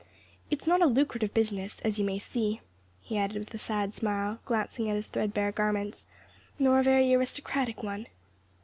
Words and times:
It's 0.49 0.65
not 0.65 0.81
a 0.81 0.87
lucrative 0.87 1.31
business, 1.31 1.79
as 1.81 1.99
you 1.99 2.05
may 2.05 2.17
see," 2.17 2.61
he 3.01 3.19
added 3.19 3.37
with 3.37 3.53
a 3.53 3.59
sad 3.59 3.93
smile, 3.93 4.39
glancing 4.45 4.89
at 4.89 4.95
his 4.95 5.05
threadbare 5.05 5.51
garments, 5.51 6.07
"nor 6.57 6.79
a 6.79 6.83
very 6.83 7.13
aristocratic 7.13 7.83
one." 7.83 8.07